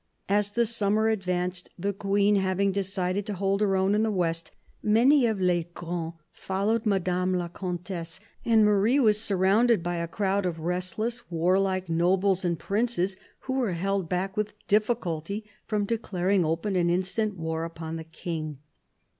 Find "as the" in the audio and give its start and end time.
0.27-0.65